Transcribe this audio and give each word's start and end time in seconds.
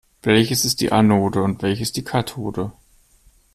Welches 0.23 0.65
ist 0.65 0.81
die 0.81 0.91
Anode 0.91 1.43
und 1.43 1.61
welches 1.61 1.91
die 1.91 2.03
Kathode? 2.03 2.71